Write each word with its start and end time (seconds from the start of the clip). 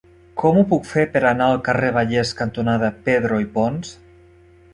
Com 0.43 0.55
ho 0.59 0.61
puc 0.69 0.87
fer 0.91 1.03
per 1.17 1.21
anar 1.31 1.49
al 1.49 1.61
carrer 1.67 1.91
Vallès 1.99 2.33
cantonada 2.41 2.91
Pedro 3.11 3.39
i 3.45 3.51
Pons? 3.59 3.95